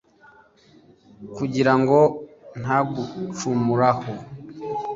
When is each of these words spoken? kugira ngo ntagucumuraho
kugira 1.35 1.71
ngo 1.81 1.99
ntagucumuraho 2.61 4.13